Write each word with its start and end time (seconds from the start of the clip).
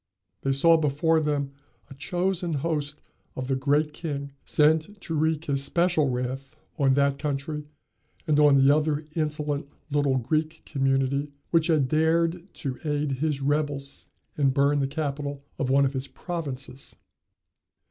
They 0.41 0.51
saw 0.51 0.77
before 0.77 1.19
them 1.19 1.51
a 1.91 1.93
chosen 1.93 2.53
host 2.53 3.01
of 3.35 3.47
the 3.47 3.55
great 3.55 3.93
king, 3.93 4.31
sent 4.43 4.99
to 5.01 5.13
wreak 5.13 5.45
his 5.45 5.63
special 5.63 6.09
wrath 6.09 6.55
on 6.79 6.95
that 6.95 7.19
country 7.19 7.67
and 8.25 8.39
on 8.39 8.57
the 8.63 8.75
other 8.75 9.05
insolent 9.15 9.67
little 9.91 10.17
Greek 10.17 10.63
community 10.65 11.31
which 11.51 11.67
had 11.67 11.87
dared 11.87 12.51
to 12.55 12.79
aid 12.83 13.11
his 13.11 13.41
rebels 13.41 14.09
and 14.35 14.55
burn 14.55 14.79
the 14.79 14.87
capital 14.87 15.43
of 15.59 15.69
one 15.69 15.85
of 15.85 15.93
his 15.93 16.07
provinces. 16.07 16.95